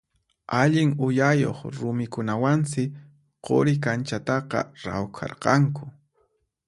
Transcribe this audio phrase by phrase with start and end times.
[0.59, 2.83] Allin uyayuq rumikunawansi
[3.45, 5.83] Quri kanchataqa rawkharqanku.